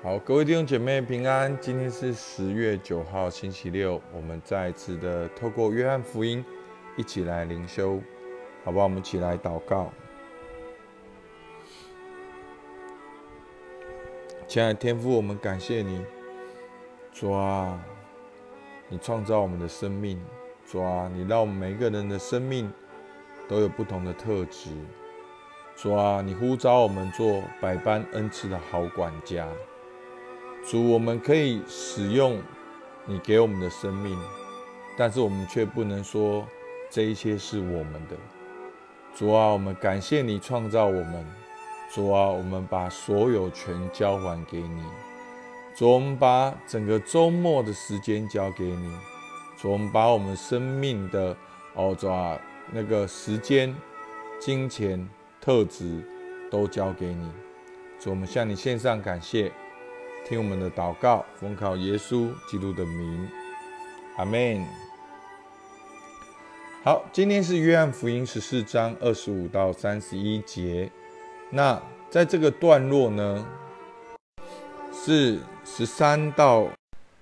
[0.00, 1.58] 好，各位弟兄姐妹平安。
[1.60, 4.00] 今天是十月九号，星期六。
[4.14, 6.44] 我们再次的透过约翰福音
[6.96, 8.00] 一起来灵修，
[8.64, 8.84] 好不好？
[8.84, 9.92] 我们一起来祷告。
[14.46, 16.00] 亲爱的天父，我们感谢你，
[17.12, 17.84] 主啊，
[18.88, 20.24] 你创造我们的生命，
[20.64, 22.72] 主啊，你让我们每一个人的生命
[23.48, 24.70] 都有不同的特质，
[25.74, 29.48] 主啊，你呼召我们做百般恩赐的好管家。
[30.66, 32.40] 主，我们可以使用
[33.06, 34.18] 你给我们的生命，
[34.96, 36.46] 但是我们却不能说
[36.90, 38.16] 这一切是我们的。
[39.14, 41.26] 主啊，我们感谢你创造我们。
[41.90, 44.82] 主啊，我们把所有权交还给你。
[45.74, 48.92] 主，我们把整个周末的时间交给你。
[49.56, 51.34] 主，我们把我们生命的
[51.74, 52.38] 哦，主啊，
[52.70, 53.74] 那个时间、
[54.38, 55.08] 金钱、
[55.40, 56.06] 特质
[56.50, 57.32] 都交给你。
[57.98, 59.50] 主，我们向你献上感谢。
[60.26, 63.28] 听我们的祷告，奉靠耶稣基督的名，
[64.16, 64.66] 阿门。
[66.84, 70.90] 好，今天是约翰福音十四章二十五到三十一节。
[71.50, 73.46] 那在这个段落呢，
[74.92, 76.68] 是十三到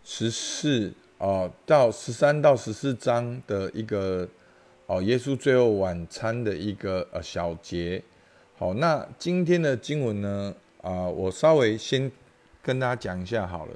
[0.03, 4.29] 十四哦，到十三到十四章的一个
[4.87, 8.03] 哦，耶稣最后晚餐的一个呃小节。
[8.59, 12.11] 好，那今天的经文呢啊，我稍微先。
[12.67, 13.73] 跟大家讲一下好了，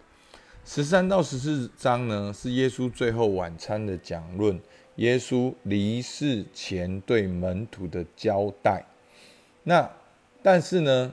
[0.64, 4.60] 十三到十四章呢是耶稣最后晚餐的讲论，
[4.96, 8.84] 耶稣离世前对门徒的交代。
[9.62, 9.88] 那
[10.42, 11.12] 但是呢，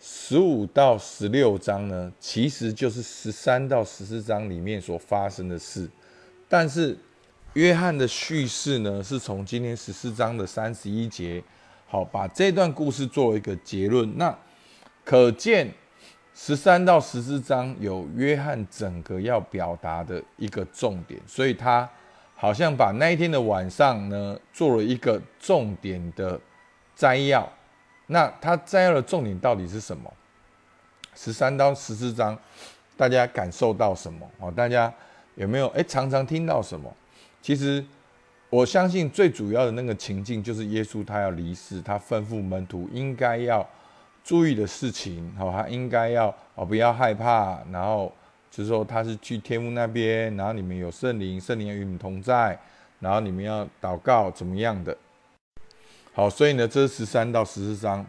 [0.00, 5.86] 十五到十六章呢，其实就是十三到十四章里面所发生的事。
[6.48, 6.96] 但是
[7.52, 11.44] 约翰的叙事呢，是从今天十四章的三十一节，
[11.86, 14.16] 好把这段故事作为一个结论。
[14.16, 14.34] 那
[15.04, 15.70] 可见。
[16.42, 21.86] 十三到十四章有约翰整个要表达的一个重点，所以他
[22.34, 26.40] 好像把那一天的晚上呢做了一个重点的
[26.96, 27.46] 摘要。
[28.06, 30.10] 那他摘要的重点到底是什么？
[31.14, 32.36] 十三到十四章，
[32.96, 34.26] 大家感受到什么？
[34.38, 34.90] 哦，大家
[35.34, 36.90] 有没有诶常常听到什么？
[37.42, 37.84] 其实
[38.48, 43.68] 我相信最主要的那个情境就是耶稣他要离世，他吩咐门徒应该要。
[44.22, 48.12] 注意的事情，好，他应该要哦，不要害怕，然后
[48.50, 52.58] 就是说他是去天父那边，然后你们有圣灵，圣灵与你们同在，
[53.00, 54.96] 然后你们要祷告怎么样的？
[56.12, 58.06] 好，所以呢，这十三到十四章，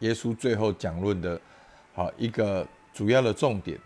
[0.00, 1.40] 耶稣最后讲论的，
[1.94, 3.78] 好一个主要的重点。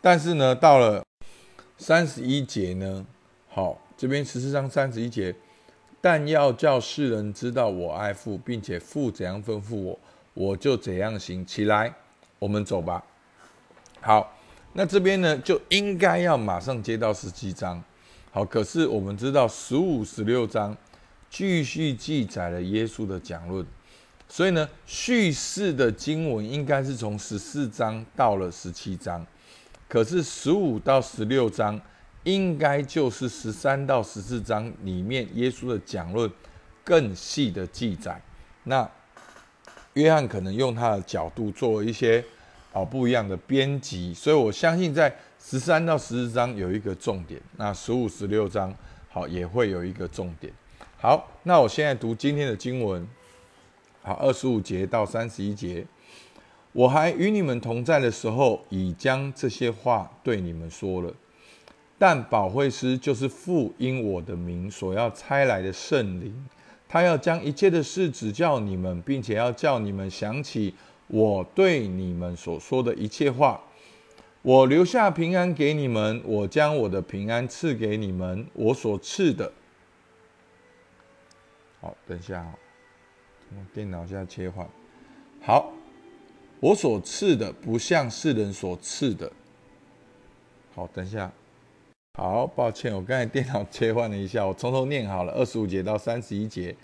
[0.00, 1.04] 但是呢，到了
[1.76, 3.04] 三十一节呢，
[3.48, 5.34] 好，这边十四章三十一节。
[6.08, 9.98] 但要叫世人知道我爱父，并且父怎样吩咐我，
[10.34, 11.44] 我就怎样行。
[11.44, 11.92] 起来，
[12.38, 13.02] 我们走吧。
[14.00, 14.32] 好，
[14.74, 17.82] 那这边呢就应该要马上接到十七章。
[18.30, 20.76] 好，可是我们知道十五、十六章
[21.28, 23.66] 继续记载了耶稣的讲论，
[24.28, 29.26] 所以呢，叙事的经文应该是从十四章到了十七章，
[29.88, 31.80] 可是十五到十六章。
[32.26, 36.28] 应该就是十三到十四章里面耶稣的讲论
[36.82, 38.20] 更细的记载。
[38.64, 38.88] 那
[39.94, 42.22] 约翰可能用他的角度做一些
[42.72, 48.74] 啊不一样的编辑，所以我相信在十三到十四章有一个重点，那十五、十六章
[49.08, 50.52] 好也会有一个重点。
[50.98, 53.06] 好，那我现在读今天的经文，
[54.02, 55.86] 好，二十五节到三十一节，
[56.72, 61.14] 我还与你们同在的时候，已将这些话对你们说了。
[61.98, 66.46] 但保惠师就是父因我的名所要差来的圣灵，
[66.86, 70.74] 他要将一切的事指教你们，并且要叫你们想起
[71.06, 73.62] 我对你们所说的一切话。
[74.42, 79.50] 我留下平安给你们，我将我的平安赐给你们，我所赐的。
[81.80, 82.54] 好，等一下啊，
[83.72, 84.68] 电脑现在切换。
[85.40, 85.72] 好，
[86.60, 89.32] 我所赐的不像世人所赐的。
[90.74, 91.32] 好，等一下。
[92.18, 96.74] 好，抱歉，我刚才电脑切换了一下，我从头念好了，二十五节到三十一节。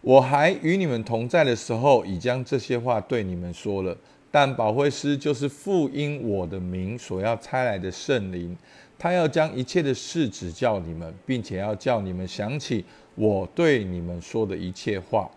[0.00, 3.96] 我还与你们同在的时候，已将这些话对你们说了。
[4.32, 8.58] 但保惠师就是父因我的名所要差来的圣灵，
[8.98, 12.84] 他要将一切的事指教你们，并且要叫你们想起
[13.14, 15.30] 我对你们说的一切话。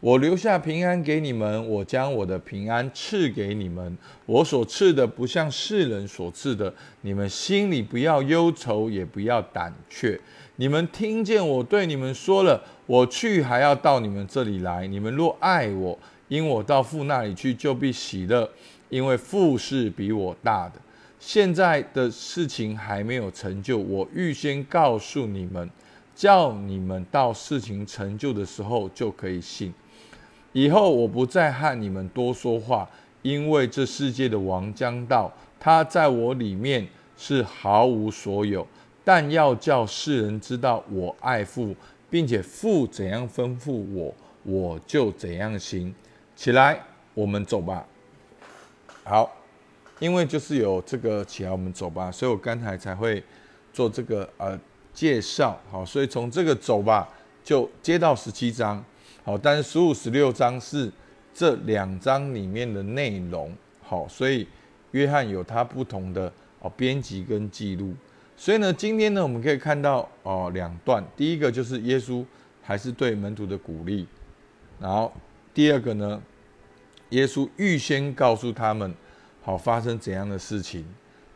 [0.00, 3.98] 我留下平安给你们，我将我的平安赐给你们。
[4.24, 10.18] 我所赐的不像世人所赐的，你们心里不要忧愁，也不要胆怯。
[10.56, 14.86] 你们听见我对你们说了，我去还要到你们这里来。
[14.86, 15.98] 你们若爱我，
[16.28, 18.48] 因我到父那里去，就必喜乐，
[18.88, 20.76] 因为父是比我大的。
[21.18, 25.68] 现在的事情还没有成就，我预先告诉你们，
[26.14, 29.70] 叫你们到事情成就的时候就可以信。
[30.52, 32.88] 以后我不再和你们多说话，
[33.22, 36.86] 因为这世界的王将到，他在我里面
[37.16, 38.66] 是毫无所有。
[39.04, 41.74] 但要叫世人知道我爱父，
[42.10, 45.94] 并且父怎样吩咐我，我就怎样行。
[46.36, 46.80] 起来，
[47.14, 47.84] 我们走吧。
[49.04, 49.32] 好，
[49.98, 53.22] 因为就是有这个起来，我们走吧，所以我刚才才会
[53.72, 54.58] 做这个呃
[54.92, 55.58] 介绍。
[55.70, 57.08] 好，所以从这个走吧，
[57.42, 58.84] 就接到十七章。
[59.24, 60.90] 好，但是十五、十六章是
[61.32, 63.54] 这两章里面的内容。
[63.82, 64.46] 好，所以
[64.92, 67.94] 约翰有他不同的哦编辑跟记录。
[68.36, 71.04] 所以呢，今天呢，我们可以看到哦两段。
[71.16, 72.24] 第一个就是耶稣
[72.62, 74.06] 还是对门徒的鼓励，
[74.78, 75.12] 然后
[75.52, 76.22] 第二个呢。
[77.10, 78.94] 耶稣预先告诉他们，
[79.42, 80.84] 好发生怎样的事情。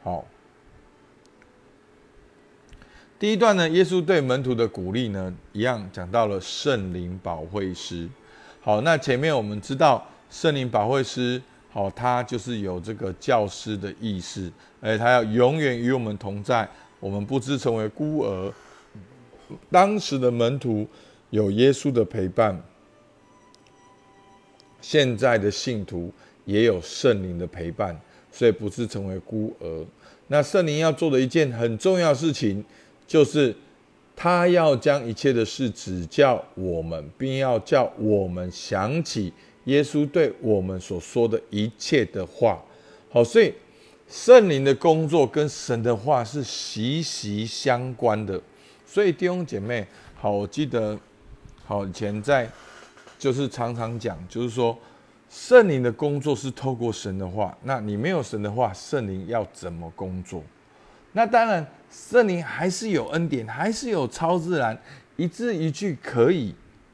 [0.05, 0.25] 好，
[3.19, 8.09] 第一段呢，耶稣对门徒的鼓励呢，一样讲到了圣灵保惠师。
[8.61, 11.41] 好，那前面我们知道圣灵保惠师，
[11.71, 14.51] 好，他就是有这个教师的意思，
[14.81, 16.69] 哎，他要永远与我们同在，
[16.99, 18.53] 我们不知成为孤儿。
[19.71, 20.87] 当时的门徒
[21.31, 22.61] 有耶稣的陪伴。
[24.81, 26.13] 现在的信徒
[26.45, 27.99] 也有圣灵的陪伴，
[28.31, 29.87] 所以不是成为孤儿。
[30.27, 32.63] 那圣灵要做的一件很重要的事情，
[33.07, 33.55] 就是
[34.15, 39.33] 他要将一切的事指教我们，并要叫我们想起
[39.65, 42.63] 耶稣对我们所说的一切的话。
[43.11, 43.53] 好，所以
[44.09, 48.41] 圣灵的工作跟神的话是息息相关的。
[48.87, 50.99] 所以弟兄姐妹，好，我记得
[51.65, 52.51] 好以前在。
[53.17, 54.77] 就是常常讲，就是说，
[55.31, 57.57] 圣灵的工作是透过神的话。
[57.63, 60.43] 那你没有神的话，圣灵要怎么工作？
[61.17, 64.77] 那当然，圣灵还是有恩典，还是有超自然，
[65.17, 66.53] 一字一句可以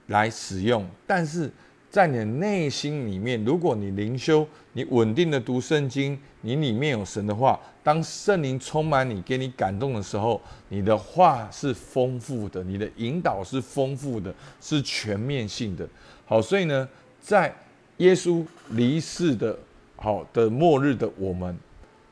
[0.09, 0.87] 来使用。
[1.07, 1.51] 但是
[1.91, 10.39] 在你的内心里面，如果你灵修，你稳定的读圣经，你里面有神的话，当圣灵充满你，给你感动的时候，
[10.69, 15.89] 你的话是丰富的，你的引导是丰富的，是全面性的。
[16.27, 16.87] 好，所以呢，
[17.23, 17.53] 在
[17.97, 19.59] 耶稣离世的
[19.97, 21.59] 好的末日的我们，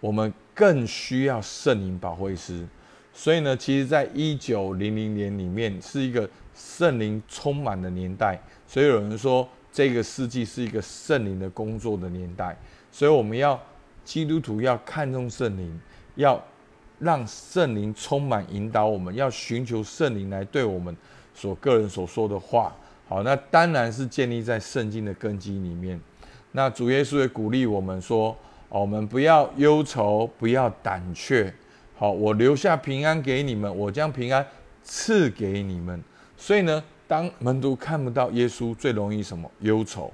[0.00, 2.66] 我们更需要圣灵保惠师。
[3.12, 8.40] 所以呢，其实，在一九零零年里面是一个圣灵充满的年代。
[8.66, 12.56] 所以有人说，这个世纪是一个圣灵的工作的年代。
[12.90, 13.60] 所以我们要
[14.04, 15.80] 基督徒要看重圣灵，
[16.16, 16.42] 要
[16.98, 20.96] 让圣灵充满引导我们，要寻求圣灵来对我们
[21.34, 22.74] 所个人所说的话。
[23.08, 26.00] 好，那当然是建立在圣经的根基里面。
[26.52, 28.36] 那主耶稣也鼓励我们说
[28.68, 31.52] ：“哦，我们不要忧愁，不要胆怯。
[31.96, 34.46] 好，我留下平安给你们，我将平安
[34.82, 36.02] 赐给你们。”
[36.36, 39.50] 所以呢，当门徒看不到耶稣，最容易什么？
[39.60, 40.12] 忧愁，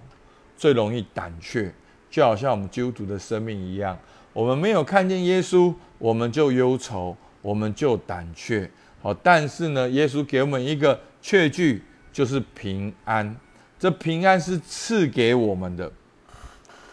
[0.57, 1.73] 最容易胆怯，
[2.11, 3.99] 就好像我们基督徒的生命一样。
[4.33, 8.71] 我们没有看见耶稣，我们就忧愁，我们就胆怯。
[9.03, 11.83] 好，但是呢，耶稣给我们一个确据。
[12.15, 13.37] 就是平安，
[13.77, 15.91] 这平安是赐给我们的。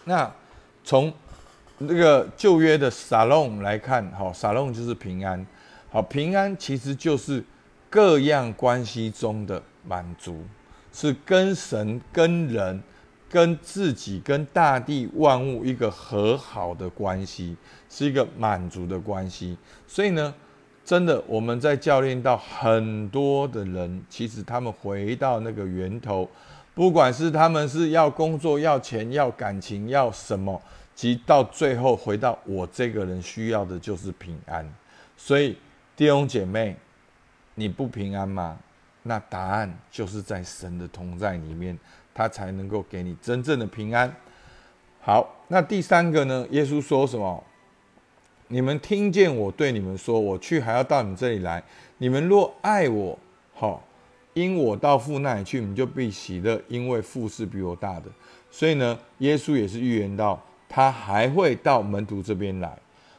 [0.06, 0.34] 那
[0.84, 1.14] 从
[1.88, 5.46] 那个旧约的撒龙来看，好，撒龙就是平安。
[5.90, 7.44] 好，平安其实就是
[7.90, 10.44] 各样关系中的满足，
[10.94, 12.82] 是跟神、跟人、
[13.30, 17.56] 跟自己、跟大地万物一个和好的关系，
[17.90, 19.58] 是一个满足的关系。
[19.88, 20.34] 所以呢。
[20.84, 26.28] 真的，我们在教练到很多的人，其实他们回到那个源头，
[26.74, 30.60] 不管是他们是要工作、要钱、要感情、要什么，
[31.02, 34.64] 其实到最后回到我这个人需要的就是平安。
[35.18, 35.58] 所以
[35.96, 36.76] 弟兄姐妹，
[37.56, 38.60] 你不平安吗？
[39.02, 41.76] 那答案就是在神的同在里面，
[42.14, 44.16] 他才能够给你真正的平安。
[45.00, 46.46] 好，那第三个呢？
[46.52, 47.44] 耶稣说什么？
[48.50, 51.64] 你们听见我对你们说，我去还要到你这里来。
[51.98, 53.18] 你们若爱我，
[53.56, 53.84] 好，
[54.36, 58.06] 因我到父那里去，你们就必喜乐，因为父是比我大的。
[58.52, 60.40] 所以呢，耶稣也是预言到，
[60.74, 62.78] 他还会到门徒这边来。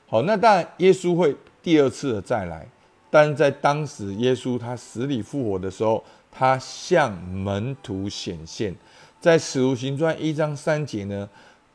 [0.08, 2.66] 好，那当然，耶稣会第二次的再来，
[3.10, 8.74] 但是在当时，耶稣他死里复活的时候，他向门徒显现，
[9.20, 11.28] 在使徒行传一章三节呢。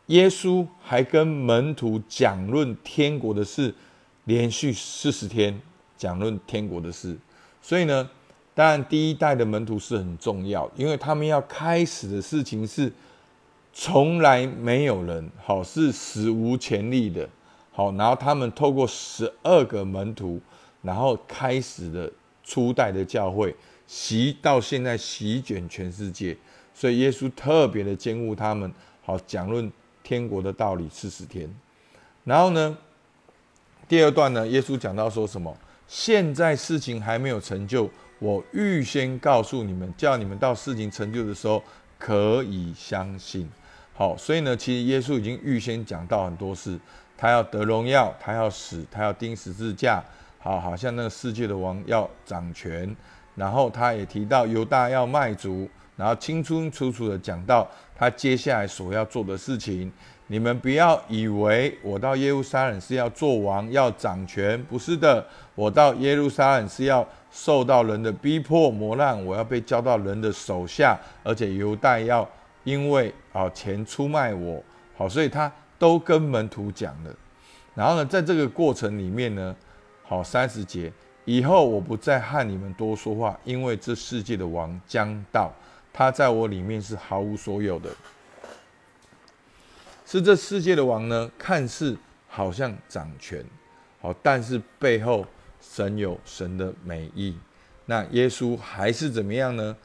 [0.08, 3.72] 耶稣还跟门徒讲论天国的事，
[4.24, 5.62] 连续四十天
[5.96, 7.16] 讲论天国的事。
[7.62, 8.10] 所以呢，
[8.56, 12.92] 当然第一代的门徒是很重要，因为他们要开始的事情是
[13.80, 17.30] 从来没有人好是史无前例的，
[17.72, 20.42] 好，然后他们透过十二个门徒，
[20.82, 22.12] 然后开始了
[22.44, 23.56] 初代的教会，
[23.86, 26.36] 席到现在席卷全世界，
[26.74, 31.48] 所以耶稣特别的监护他们，好讲论天国的道理四十天，
[32.24, 32.76] 然后呢，
[33.88, 35.56] 第二段呢，耶稣讲到说什么？
[35.88, 41.62] 现在事情还没有成就，我预先告诉你们，叫你们到事情成就的时候
[42.00, 43.48] 可以相信。
[44.00, 46.80] 好，所以呢，其实耶稣已经预先讲到很多事，
[47.18, 50.04] 他要得荣耀，他要死，他要钉十字架，
[50.38, 52.96] 好，好像那个世界的王要掌权。
[53.34, 59.92] 然后他也提到犹大要卖主，然后清清楚楚的讲到他接下来所要做的事情。
[60.27, 65.25] 你们不要以为我到耶路撒冷是要做王、要掌权，不是的，
[65.56, 72.30] 我到耶路撒冷是要受到人的逼迫磨难，我要被交到人的手下，而且犹大要。
[72.63, 74.63] 因为好钱出卖我，
[74.98, 77.15] 好，所以他都跟门徒讲了。
[77.75, 79.56] 然后呢，在这个过程里面呢，
[80.03, 80.91] 好三十节
[81.25, 85.53] 以后，我不再和你们多说话，因为这世界的王将到，
[85.94, 87.91] 他在我里面是毫无所有的。
[90.06, 91.96] 是这世界的王呢，看似
[92.27, 93.46] 好像掌权，
[94.01, 95.25] 好，但是背后
[95.62, 97.38] 神有神的美意。
[97.86, 99.75] 那耶稣还是怎么样呢？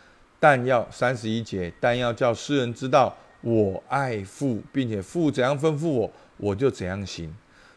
[0.40, 7.35] 但要三十一节，但要叫世人知道我爱父，并且父怎样吩咐我，我就怎样行。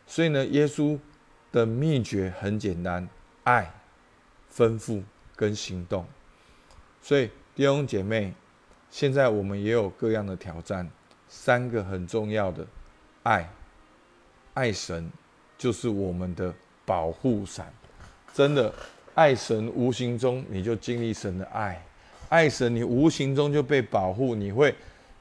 [0.08, 0.98] 所以呢，耶稣
[1.52, 3.08] 的秘诀很简单：
[3.44, 3.74] 爱、
[4.56, 5.02] 吩咐
[5.36, 6.06] 跟行动。
[7.02, 8.34] 所以弟兄姐妹，
[8.90, 10.90] 现在我们也有各样的挑战，
[11.28, 12.66] 三个很重要的：
[13.24, 13.50] 爱、
[14.54, 15.12] 爱神，
[15.58, 16.54] 就是我们的
[16.86, 17.74] 保护伞。
[18.34, 18.74] 真的，
[19.16, 21.84] 爱神，无形中你就经历神的爱。
[22.30, 24.74] 爱神，你无形中就被保护，你会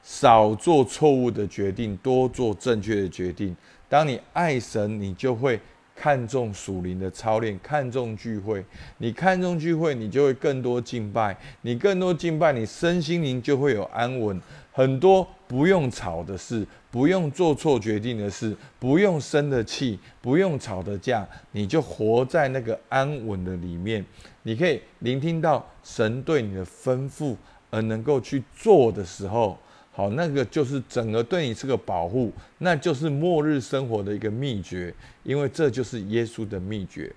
[0.05, 3.55] 少做错误的决定，多做正确的决定。
[3.89, 5.59] 当你爱神，你就会
[5.95, 8.63] 看重属灵的操练，看重聚会。
[8.99, 11.35] 你看重聚会，你就会更多敬拜。
[11.63, 14.39] 你更多敬拜，你身心灵就会有安稳。
[14.71, 24.05] 很多不用吵的事，不用做错决定的事，不用生的气，不用吵的架，你就活在那个安稳的里面。
[24.43, 27.35] 你可以聆听到神对你的吩咐，
[27.71, 29.57] 而能够去做的时候，
[29.95, 37.11] 好，那个就是整个对你是个保护，那就是末日生活的一个秘诀，因为这就是耶稣的秘诀。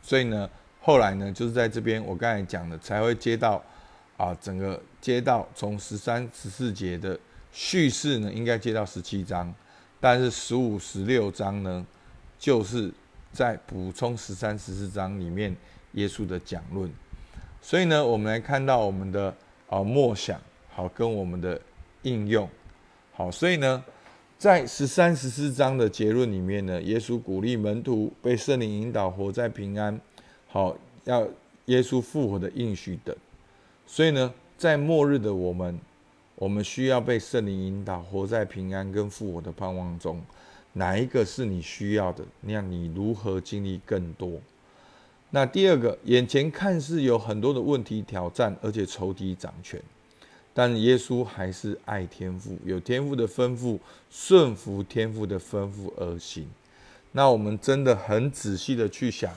[0.00, 0.48] 所以呢，
[0.80, 3.62] 后来呢，就是在这边我刚才讲的，才会接到。
[4.18, 7.16] 啊，整个接到从十三、十四节的
[7.52, 9.54] 叙事呢，应该接到十七章，
[10.00, 11.86] 但是十五、十六章呢，
[12.36, 12.92] 就是
[13.30, 15.56] 在补充十三、十四章里面
[15.92, 16.90] 耶稣的讲论。
[17.62, 19.32] 所以呢，我们来看到我们的
[19.68, 20.40] 啊默想，
[20.78, 21.60] 好跟我们的
[22.02, 22.48] 应用，
[23.12, 23.84] 好，所以呢，
[24.38, 30.00] 在十三、十四章的结论里面呢，耶稣鼓励门徒被圣灵引导，活在平安，
[30.46, 31.26] 好，要
[31.64, 33.12] 耶稣复活的应许等。
[33.88, 35.76] 所以呢，在末日的我们，
[36.36, 40.22] 我们需要被圣灵引导，活在平安跟复活的盼望中。
[40.74, 42.24] 哪一个是你需要的？
[42.42, 44.40] 那你如何经历更多？
[45.30, 49.82] 那第二个，眼前看似有很多的问题挑战，而且仇敌掌权，
[50.58, 53.78] 但耶稣还是爱天父，有天父的吩咐，
[54.10, 56.48] 顺服天父的吩咐而行。
[57.12, 59.32] 那我们真的很仔细的去想，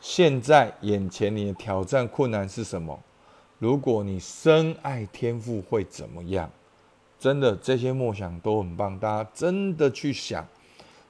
[0.00, 3.00] 现在眼前你的挑战困难是什么？
[3.60, 6.50] 如果你深爱天赋会怎么样？
[7.20, 8.98] 真的，这些梦想都很棒。
[8.98, 10.44] 大家真的去想，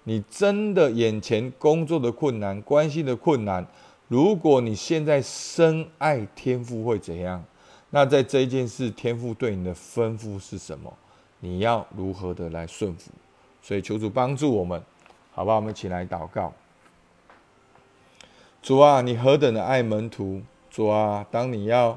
[0.05, 3.67] 你真的眼前工作的困难、关系的困难，
[4.09, 7.43] 如果你现在深爱天赋会怎样？
[7.95, 10.93] 那在这一件事，天赋对你的吩咐是什么？
[11.41, 13.11] 你要如何的来顺服？
[13.63, 14.83] 所以求主帮助我们，
[15.31, 15.55] 好吧？
[15.55, 16.53] 我们一起来祷告。
[18.63, 20.41] 主啊，你何等的爱门徒！
[20.71, 21.97] 主啊，当你要。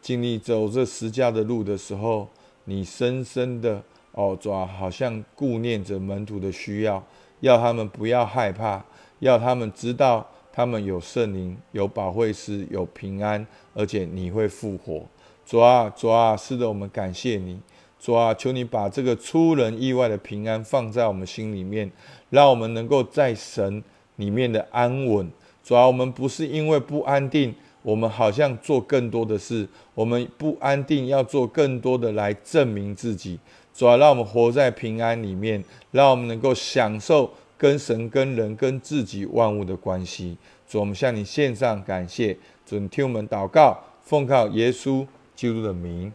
[0.00, 2.28] 经历走这十架的路的时候，
[2.64, 3.82] 你深深的
[4.12, 7.02] 哦，主啊好像顾念着门徒的需要，
[7.40, 8.84] 要他们不要害怕，
[9.20, 15.06] 要他们知道他们有圣灵、有保惠师、有平安，而且你会复活。
[15.46, 17.60] 主啊，主啊，是的，我们感谢你。
[18.00, 21.90] 主啊，求你把这个出人意外的平安放在我们心里面，
[22.30, 23.82] 让我们能够在神
[24.16, 25.30] 里面的安稳。
[25.62, 27.54] 主啊，我们不是因为不安定。
[27.82, 33.38] 我们好像做更多的事，我们不安定，要做更多的来证明自己，
[33.74, 40.34] 主要让我们活在平安里面，让我们能够享受跟神、跟人、跟自己万物的关系。
[40.66, 42.34] 主，我们向你献上感谢，
[42.64, 46.12] 主，听我们祷告，奉靠耶稣记录的名，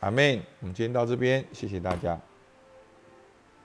[0.00, 2.18] 阿妹，我们今天到这边，谢谢大家。